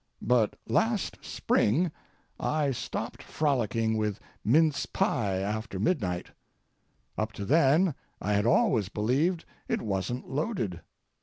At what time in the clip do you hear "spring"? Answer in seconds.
1.23-1.91